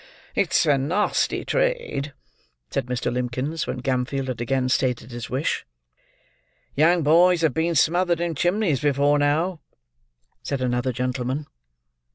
[0.33, 2.11] "It's a nasty trade,"
[2.71, 3.13] said Mr.
[3.13, 5.63] Limbkins, when Gamfield had again stated his wish.
[6.75, 9.59] "Young boys have been smothered in chimneys before now,"
[10.41, 11.45] said another gentleman.